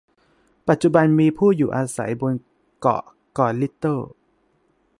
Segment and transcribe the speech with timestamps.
[0.67, 2.33] ปัจจุบัน มีผู้อยู่อาศัยบน
[2.79, 3.03] เกาะ
[3.33, 3.99] เกาะลิตเติล